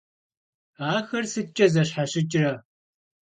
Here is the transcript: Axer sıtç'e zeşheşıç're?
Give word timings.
Axer 0.95 1.23
sıtç'e 1.31 1.67
zeşheşıç're? 1.73 2.53